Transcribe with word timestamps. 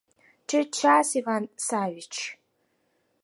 Чӧчас, 0.47 1.09
Иван 1.19 1.43
Саввич! 1.65 2.13